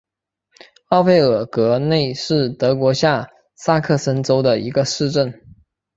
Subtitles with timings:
[0.89, 5.43] 奥费尔格内是德国下萨克森州的一个市镇。